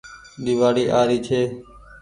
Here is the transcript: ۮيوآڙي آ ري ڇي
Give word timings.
ۮيوآڙي 0.43 0.83
آ 0.99 1.01
ري 1.09 1.17
ڇي 1.25 1.41